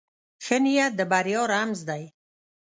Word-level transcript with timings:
ښه 0.45 0.57
نیت 0.63 0.91
د 0.99 1.01
بریا 1.11 1.41
رمز 1.53 1.79
دی. 1.89 2.03